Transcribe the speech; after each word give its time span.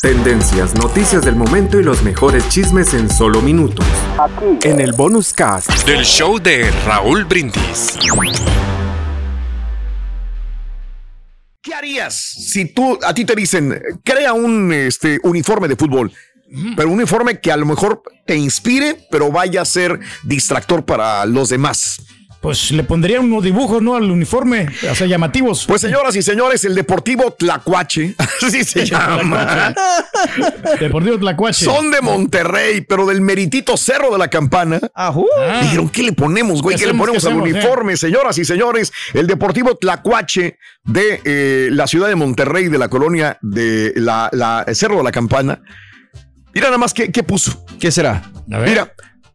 Tendencias, 0.00 0.74
noticias 0.74 1.24
del 1.24 1.36
momento 1.36 1.78
y 1.78 1.82
los 1.82 2.02
mejores 2.02 2.48
chismes 2.48 2.94
en 2.94 3.10
solo 3.10 3.40
minutos. 3.40 3.84
Aquí. 4.18 4.68
En 4.68 4.80
el 4.80 4.92
bonus 4.92 5.32
cast 5.32 5.70
del 5.86 6.04
show 6.04 6.38
de 6.38 6.70
Raúl 6.86 7.24
Brindis. 7.24 7.98
¿Qué 11.62 11.74
harías 11.74 12.14
si 12.14 12.66
tú 12.66 12.98
a 13.02 13.14
ti 13.14 13.24
te 13.24 13.34
dicen 13.34 13.80
crea 14.04 14.32
un 14.32 14.72
este 14.72 15.18
uniforme 15.22 15.68
de 15.68 15.76
fútbol? 15.76 16.12
Pero 16.76 16.88
un 16.88 16.94
uniforme 16.94 17.40
que 17.40 17.50
a 17.50 17.56
lo 17.56 17.66
mejor 17.66 18.02
te 18.26 18.36
inspire, 18.36 19.06
pero 19.10 19.32
vaya 19.32 19.62
a 19.62 19.64
ser 19.64 19.98
distractor 20.22 20.84
para 20.84 21.24
los 21.26 21.48
demás. 21.48 22.00
Pues 22.44 22.72
le 22.72 22.84
pondría 22.84 23.22
unos 23.22 23.42
dibujos, 23.42 23.80
¿no? 23.80 23.96
Al 23.96 24.10
uniforme, 24.10 24.66
o 24.90 24.94
sea, 24.94 25.06
llamativos. 25.06 25.64
Pues 25.64 25.80
señoras 25.80 26.14
y 26.14 26.20
señores, 26.20 26.62
el 26.66 26.74
Deportivo 26.74 27.30
Tlacuache, 27.30 28.14
así 28.46 28.64
se 28.64 28.84
llama. 28.84 29.74
Deportivo 30.78 31.18
Tlacuache. 31.18 31.64
Son 31.64 31.90
de 31.90 32.02
Monterrey, 32.02 32.82
pero 32.82 33.06
del 33.06 33.22
meritito 33.22 33.78
Cerro 33.78 34.12
de 34.12 34.18
la 34.18 34.28
Campana. 34.28 34.78
Ah. 34.94 35.14
Dijeron, 35.62 35.88
¿qué 35.88 36.02
le 36.02 36.12
ponemos, 36.12 36.60
güey? 36.60 36.76
¿Qué, 36.76 36.86
le 36.86 36.92
ponemos 36.92 37.24
al 37.24 37.36
uniforme? 37.36 37.96
Señoras 37.96 38.36
y 38.36 38.44
señores, 38.44 38.92
el 39.14 39.26
Deportivo 39.26 39.76
Tlacuache 39.76 40.58
de 40.82 41.22
eh, 41.24 41.68
la 41.72 41.86
ciudad 41.86 42.08
de 42.08 42.14
Monterrey, 42.14 42.68
de 42.68 42.76
la 42.76 42.90
colonia 42.90 43.38
de 43.40 43.94
la, 43.96 44.66
Cerro 44.74 44.98
de 44.98 45.02
la 45.04 45.12
Campana. 45.12 45.62
Mira 46.52 46.66
nada 46.66 46.76
más 46.76 46.92
qué, 46.92 47.10
qué 47.10 47.22
puso. 47.22 47.64
¿Qué 47.80 47.90
será? 47.90 48.30
Mira, 48.48 48.92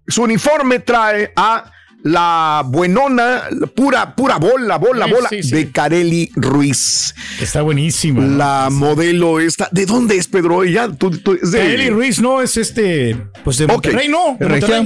su 0.08 0.22
uniforme 0.22 0.78
trae 0.78 1.34
a 1.36 1.72
la 2.04 2.64
buenona, 2.66 3.44
pura, 3.76 4.16
pura 4.16 4.38
bola, 4.38 4.78
bola, 4.78 5.06
bola 5.06 5.30
de 5.30 5.72
Carelli 5.72 6.32
Ruiz. 6.36 7.14
Está 7.42 7.62
buenísima. 7.62 8.26
La 8.26 8.70
modelo 8.72 9.40
esta. 9.40 9.68
¿De 9.72 9.86
dónde 9.86 10.18
es 10.18 10.28
Pedro? 10.28 10.64
Ya, 10.64 10.90
tú, 10.92 11.12
Carelli 11.52 11.90
Ruiz 11.90 12.22
no 12.22 12.42
es 12.42 12.58
este, 12.58 13.18
pues 13.44 13.58
de 13.58 13.68
Monterrey, 13.68 14.08
no. 14.08 14.38
Regia, 14.40 14.82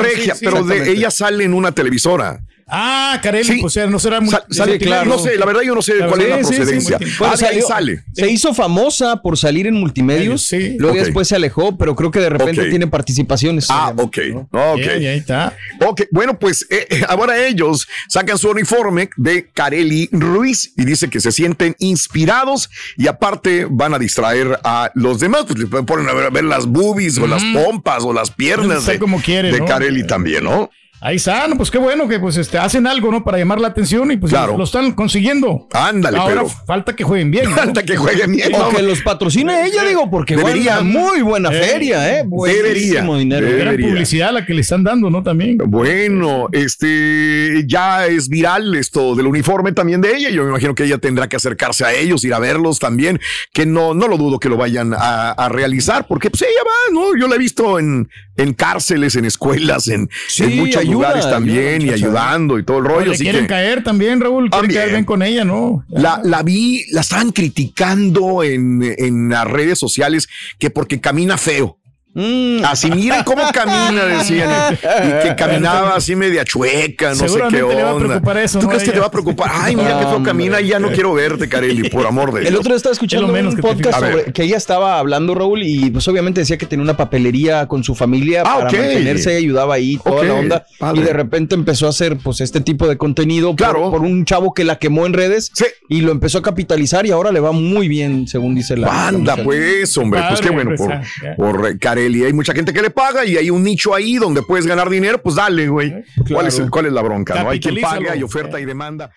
Regia, 0.00 0.34
pero 0.40 0.64
de 0.64 0.90
ella 0.90 1.10
sale 1.10 1.44
en 1.44 1.54
una 1.54 1.72
televisora. 1.72 2.40
Ah, 2.68 3.20
Carelli, 3.22 3.60
pues 3.60 3.76
no 3.88 4.00
será 4.00 4.20
muy. 4.20 4.34
Sale, 4.50 4.78
claro. 4.78 5.08
No 5.08 5.18
sé, 5.18 5.36
la 5.36 5.46
verdad 5.46 5.60
yo 5.62 5.72
no 5.72 5.82
sé 5.82 5.94
cuál 6.08 6.20
es 6.20 6.28
la 6.28 6.38
procedencia. 6.38 6.98
ah, 7.20 7.34
ahí 7.48 7.62
sale. 7.62 8.02
Se 8.12 8.28
hizo 8.28 8.52
famosa 8.54 9.22
por 9.22 9.38
salir 9.38 9.68
en 9.68 9.74
multimedios. 9.74 10.50
Luego 10.78 10.96
después 10.96 11.28
se 11.28 11.36
alejó, 11.36 11.78
pero 11.78 11.94
creo 11.94 12.10
que 12.10 12.18
de 12.18 12.30
repente 12.30 12.68
tiene 12.68 12.88
participaciones. 12.88 13.66
Ah, 13.70 13.92
ok. 13.96 14.18
Ok. 14.50 14.80
ahí 14.80 15.18
está. 15.18 15.56
Ok, 15.86 16.02
bueno, 16.10 16.38
pues 16.38 16.66
eh, 16.70 16.86
eh, 16.90 17.02
ahora 17.08 17.46
ellos 17.46 17.86
sacan 18.08 18.36
su 18.38 18.50
uniforme 18.50 19.10
de 19.16 19.48
Carelli 19.52 20.08
Ruiz 20.10 20.72
y 20.76 20.84
dice 20.84 21.08
que 21.08 21.20
se 21.20 21.30
sienten 21.30 21.76
inspirados 21.78 22.68
y 22.96 23.06
aparte 23.06 23.66
van 23.70 23.94
a 23.94 23.98
distraer 23.98 24.58
a 24.64 24.90
los 24.94 25.20
demás. 25.20 25.44
Pues 25.46 25.58
le 25.58 25.66
ponen 25.66 26.08
a 26.08 26.30
ver, 26.30 26.44
las 26.44 26.66
boobies 26.66 27.18
o 27.18 27.26
las 27.28 27.44
pompas 27.44 28.02
o 28.02 28.12
las 28.12 28.30
piernas 28.30 28.86
de, 28.86 28.98
como 28.98 29.20
quiere, 29.20 29.52
de 29.52 29.64
Carelli 29.64 30.04
también, 30.06 30.44
¿no? 30.44 30.70
Ahí 31.00 31.16
está, 31.16 31.46
pues 31.56 31.70
qué 31.70 31.76
bueno 31.76 32.08
que 32.08 32.18
pues 32.18 32.38
este 32.38 32.56
hacen 32.56 32.86
algo, 32.86 33.10
¿no? 33.10 33.22
Para 33.22 33.36
llamar 33.36 33.60
la 33.60 33.68
atención 33.68 34.10
y 34.10 34.16
pues 34.16 34.32
lo 34.32 34.64
están 34.64 34.92
consiguiendo. 34.92 35.68
Ándale, 35.72 36.16
Ahora 36.16 36.44
falta 36.66 36.96
que 36.96 37.04
jueguen 37.04 37.30
bien. 37.30 37.50
Falta 37.50 37.82
que 37.82 37.96
jueguen 37.96 38.32
bien. 38.32 38.54
O 38.54 38.70
que 38.70 38.82
los 38.82 39.02
patrocine 39.02 39.66
ella, 39.66 39.84
digo, 39.84 40.10
porque 40.10 40.36
debería 40.36 40.80
muy 40.80 41.20
buena 41.20 41.50
feria, 41.50 42.18
¿eh? 42.18 42.24
Debería. 42.24 43.02
Dinero. 43.02 43.46
Debería. 43.46 43.88
publicidad 43.88 44.32
la 44.32 44.46
que 44.46 44.54
le 44.54 44.62
están 44.62 44.84
dando, 44.84 45.10
¿no? 45.10 45.22
También. 45.22 45.58
Bueno, 45.66 46.48
este 46.52 47.64
ya 47.66 48.06
es 48.06 48.28
viral 48.28 48.74
esto 48.74 49.14
del 49.14 49.26
uniforme 49.26 49.72
también 49.72 50.00
de 50.00 50.16
ella. 50.16 50.30
Yo 50.30 50.44
me 50.44 50.50
imagino 50.50 50.74
que 50.74 50.84
ella 50.84 50.98
tendrá 50.98 51.28
que 51.28 51.36
acercarse 51.36 51.84
a 51.84 51.92
ellos, 51.92 52.24
ir 52.24 52.32
a 52.32 52.38
verlos 52.38 52.78
también, 52.78 53.20
que 53.52 53.66
no, 53.66 53.92
no 53.92 54.08
lo 54.08 54.16
dudo 54.16 54.38
que 54.38 54.48
lo 54.48 54.56
vayan 54.56 54.94
a, 54.96 55.34
realizar, 55.50 56.06
porque 56.08 56.30
pues 56.30 56.42
ella 56.42 56.60
va, 56.66 56.92
¿no? 56.92 57.16
Yo 57.18 57.28
la 57.28 57.36
he 57.36 57.38
visto 57.38 57.78
en, 57.78 58.08
en 58.36 58.54
cárceles, 58.54 59.14
en 59.14 59.24
escuelas, 59.24 59.88
en, 59.88 60.08
en 60.38 60.56
muchas 60.56 60.85
lugares 60.86 61.28
también 61.28 61.82
y 61.82 61.90
ayudando 61.90 62.58
y 62.58 62.64
todo 62.64 62.78
el 62.78 62.84
rollo. 62.84 63.12
Le 63.12 63.18
quieren 63.18 63.46
caer 63.46 63.82
también, 63.84 64.20
Raúl. 64.20 64.50
Quieren 64.50 64.70
caer 64.72 64.90
bien 64.90 65.04
con 65.04 65.22
ella, 65.22 65.44
¿no? 65.44 65.84
La, 65.88 66.20
la 66.22 66.42
vi, 66.42 66.84
la 66.90 67.00
estaban 67.00 67.32
criticando 67.32 68.42
en, 68.42 68.82
en 68.82 69.28
las 69.28 69.46
redes 69.46 69.78
sociales 69.78 70.28
que 70.58 70.70
porque 70.70 71.00
camina 71.00 71.36
feo. 71.36 71.78
Mm. 72.16 72.64
Así, 72.64 72.90
miren 72.90 73.22
cómo 73.24 73.42
camina, 73.52 74.06
decían. 74.06 74.50
Y 74.72 75.22
que 75.22 75.34
caminaba 75.36 75.96
así 75.96 76.16
media 76.16 76.46
chueca, 76.46 77.10
no 77.10 77.28
sé 77.28 77.38
qué 77.50 77.62
onda. 77.62 77.74
Le 77.76 77.82
va 77.82 77.90
a 77.90 77.98
preocupar 77.98 78.38
eso, 78.38 78.58
¿Tú 78.58 78.68
crees 78.68 78.84
que 78.84 78.92
te 78.92 79.00
va 79.00 79.06
a 79.06 79.10
preocupar? 79.10 79.50
Ay, 79.52 79.76
mira 79.76 79.98
qué 79.98 80.06
feo 80.06 80.22
camina 80.22 80.60
y 80.62 80.68
ya 80.68 80.78
no 80.78 80.90
quiero 80.92 81.12
verte, 81.12 81.46
Carelli, 81.46 81.90
por 81.90 82.06
amor 82.06 82.32
de 82.32 82.40
Dios. 82.40 82.50
El 82.52 82.56
otro 82.56 82.70
día 82.70 82.76
estaba 82.76 82.94
escuchando 82.94 83.26
un 83.26 83.56
podcast 83.58 84.00
sobre 84.00 84.32
que 84.32 84.44
ella 84.44 84.56
estaba 84.56 84.98
hablando, 84.98 85.34
Raúl, 85.34 85.62
y 85.62 85.90
pues 85.90 86.08
obviamente 86.08 86.40
decía 86.40 86.56
que 86.56 86.64
tenía 86.64 86.82
una 86.82 86.96
papelería 86.96 87.66
con 87.68 87.84
su 87.84 87.94
familia 87.94 88.42
ah, 88.46 88.60
para 88.60 88.64
mantenerse 88.72 89.34
y 89.34 89.36
ayudaba 89.36 89.74
ahí 89.74 89.98
toda 90.02 90.24
la 90.24 90.34
onda. 90.34 90.66
Y 90.94 91.00
de 91.00 91.12
repente 91.12 91.54
empezó 91.54 91.86
a 91.86 91.90
hacer 91.90 92.16
pues 92.16 92.40
este 92.40 92.62
tipo 92.62 92.88
de 92.88 92.96
contenido 92.96 93.54
claro. 93.54 93.90
por, 93.90 94.00
un 94.00 94.24
chavo 94.24 94.54
que 94.54 94.64
la 94.64 94.76
quemó 94.76 95.04
en 95.04 95.12
redes 95.12 95.52
y 95.90 96.00
lo 96.00 96.12
empezó 96.12 96.38
a 96.38 96.42
capitalizar 96.42 97.04
y 97.04 97.10
ahora 97.10 97.30
le 97.30 97.40
va 97.40 97.52
muy 97.52 97.88
bien, 97.88 98.26
según 98.26 98.54
dice 98.54 98.74
la. 98.74 99.08
Anda, 99.08 99.36
pues, 99.36 99.94
hombre, 99.98 100.22
pues 100.28 100.40
qué 100.40 100.48
bueno 100.48 100.72
por, 100.76 101.00
por 101.36 101.78
Carelli 101.78 102.05
y 102.14 102.24
hay 102.24 102.32
mucha 102.32 102.52
gente 102.52 102.72
que 102.72 102.82
le 102.82 102.90
paga 102.90 103.24
y 103.24 103.36
hay 103.36 103.50
un 103.50 103.62
nicho 103.62 103.94
ahí 103.94 104.16
donde 104.16 104.42
puedes 104.42 104.66
ganar 104.66 104.88
dinero, 104.90 105.20
pues 105.20 105.34
dale, 105.34 105.68
güey. 105.68 105.92
¿Cuál, 106.30 106.46
es 106.46 106.62
¿Cuál 106.70 106.86
es 106.86 106.92
la 106.92 107.02
bronca? 107.02 107.42
¿no? 107.42 107.50
Hay 107.50 107.60
quien 107.60 107.80
paga, 107.80 108.12
hay 108.12 108.22
oferta 108.22 108.60
y 108.60 108.64
demanda. 108.64 109.10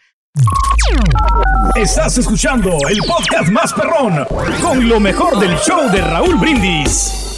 Estás 1.76 2.18
escuchando 2.18 2.78
el 2.90 3.00
podcast 3.00 3.50
más 3.50 3.74
perrón 3.74 4.26
con 4.62 4.88
lo 4.88 5.00
mejor 5.00 5.40
del 5.40 5.56
show 5.58 5.90
de 5.92 6.02
Raúl 6.02 6.36
Brindis. 6.36 7.30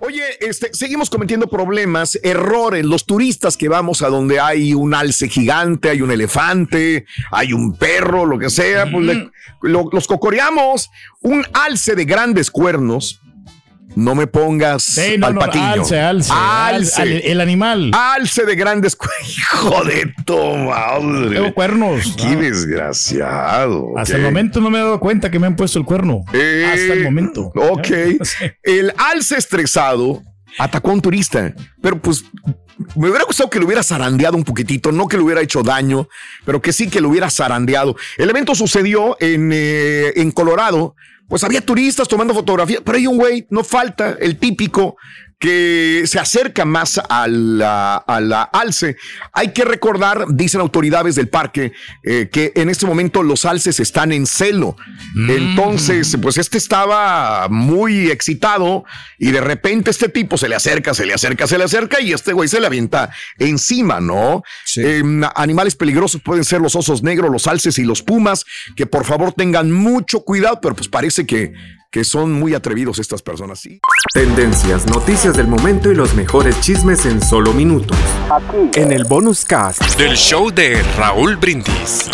Oye, 0.00 0.22
este, 0.40 0.72
seguimos 0.72 1.10
cometiendo 1.10 1.48
problemas, 1.48 2.18
errores. 2.22 2.84
Los 2.84 3.04
turistas 3.04 3.56
que 3.56 3.68
vamos 3.68 4.02
a 4.02 4.08
donde 4.08 4.38
hay 4.38 4.72
un 4.72 4.94
alce 4.94 5.28
gigante, 5.28 5.90
hay 5.90 6.02
un 6.02 6.12
elefante, 6.12 7.04
hay 7.32 7.52
un 7.52 7.76
perro, 7.76 8.24
lo 8.24 8.38
que 8.38 8.48
sea, 8.48 8.88
pues 8.90 9.18
los 9.62 10.06
cocoreamos. 10.06 10.88
Un 11.20 11.44
alce 11.52 11.96
de 11.96 12.04
grandes 12.04 12.50
cuernos 12.50 13.20
no 13.98 14.14
me 14.14 14.28
pongas 14.28 14.96
al 14.96 15.34
patillo. 15.34 15.82
Alce, 15.82 15.98
alce, 16.00 16.32
alce. 16.32 17.32
el 17.32 17.40
animal. 17.40 17.90
Alce 17.92 18.46
de 18.46 18.54
grandes 18.54 18.96
Hijo 19.28 19.82
de 19.82 20.14
tu 20.24 20.38
madre. 20.38 21.34
Tengo 21.34 21.52
cuernos. 21.52 22.14
Qué 22.16 22.36
desgraciado. 22.36 23.98
Hasta 23.98 24.16
el 24.16 24.22
momento 24.22 24.60
no 24.60 24.70
me 24.70 24.78
he 24.78 24.82
dado 24.82 25.00
cuenta 25.00 25.32
que 25.32 25.40
me 25.40 25.48
han 25.48 25.56
puesto 25.56 25.80
el 25.80 25.84
cuerno. 25.84 26.24
Eh, 26.32 26.64
Hasta 26.64 26.92
el 26.92 27.02
momento. 27.02 27.50
Ok. 27.56 27.88
El 28.62 28.92
alce 28.96 29.36
estresado 29.36 30.22
atacó 30.58 30.90
a 30.90 30.94
un 30.94 31.00
turista. 31.00 31.52
Pero 31.82 32.00
pues 32.00 32.24
me 32.94 33.08
hubiera 33.08 33.24
gustado 33.24 33.50
que 33.50 33.58
lo 33.58 33.66
hubiera 33.66 33.82
zarandeado 33.82 34.36
un 34.36 34.44
poquitito, 34.44 34.92
no 34.92 35.08
que 35.08 35.16
le 35.16 35.24
hubiera 35.24 35.40
hecho 35.40 35.64
daño, 35.64 36.08
pero 36.44 36.62
que 36.62 36.72
sí 36.72 36.88
que 36.88 37.00
lo 37.00 37.08
hubiera 37.08 37.30
zarandeado. 37.30 37.96
El 38.16 38.30
evento 38.30 38.54
sucedió 38.54 39.16
en, 39.18 39.50
eh, 39.52 40.12
en 40.14 40.30
Colorado 40.30 40.94
pues 41.28 41.44
había 41.44 41.60
turistas 41.60 42.08
tomando 42.08 42.34
fotografías, 42.34 42.82
pero 42.84 42.96
hay 42.96 43.06
un 43.06 43.18
güey, 43.18 43.46
no 43.50 43.62
falta, 43.62 44.16
el 44.18 44.38
típico 44.38 44.96
que 45.38 46.02
se 46.06 46.18
acerca 46.18 46.64
más 46.64 47.00
a 47.08 47.28
la, 47.28 47.96
alce. 48.52 48.96
Hay 49.32 49.52
que 49.52 49.64
recordar, 49.64 50.26
dicen 50.30 50.60
autoridades 50.60 51.14
del 51.14 51.28
parque, 51.28 51.72
eh, 52.02 52.28
que 52.32 52.52
en 52.56 52.68
este 52.68 52.86
momento 52.86 53.22
los 53.22 53.44
alces 53.44 53.78
están 53.78 54.12
en 54.12 54.26
celo. 54.26 54.76
Mm. 55.14 55.30
Entonces, 55.30 56.16
pues 56.20 56.38
este 56.38 56.58
estaba 56.58 57.48
muy 57.48 58.10
excitado 58.10 58.84
y 59.18 59.30
de 59.30 59.40
repente 59.40 59.90
este 59.90 60.08
tipo 60.08 60.36
se 60.36 60.48
le 60.48 60.56
acerca, 60.56 60.92
se 60.92 61.06
le 61.06 61.14
acerca, 61.14 61.46
se 61.46 61.56
le 61.56 61.64
acerca 61.64 62.00
y 62.00 62.12
este 62.12 62.32
güey 62.32 62.48
se 62.48 62.60
le 62.60 62.66
avienta 62.66 63.10
encima, 63.38 64.00
¿no? 64.00 64.42
Em, 64.76 65.22
animales 65.36 65.76
peligrosos 65.76 66.20
pueden 66.20 66.44
ser 66.44 66.60
los 66.60 66.74
osos 66.74 67.02
negros, 67.04 67.30
los 67.30 67.46
alces 67.46 67.78
y 67.78 67.84
los 67.84 68.02
pumas, 68.02 68.44
que 68.74 68.86
por 68.86 69.04
favor 69.04 69.32
tengan 69.32 69.70
mucho 69.70 70.20
cuidado, 70.20 70.60
pero 70.60 70.74
pues 70.74 70.88
parece 70.88 71.26
que 71.26 71.52
que 71.90 72.04
son 72.04 72.32
muy 72.32 72.54
atrevidos 72.54 72.98
estas 72.98 73.22
personas. 73.22 73.60
¿sí? 73.60 73.80
Tendencias, 74.12 74.86
noticias 74.86 75.36
del 75.36 75.48
momento 75.48 75.90
y 75.90 75.94
los 75.94 76.14
mejores 76.14 76.60
chismes 76.60 77.06
en 77.06 77.22
solo 77.22 77.52
minutos. 77.52 77.96
Aquí. 78.30 78.70
En 78.74 78.92
el 78.92 79.04
bonus 79.04 79.44
cast 79.44 79.82
del 79.98 80.16
show 80.16 80.50
de 80.50 80.82
Raúl 80.96 81.36
Brindis. 81.36 82.08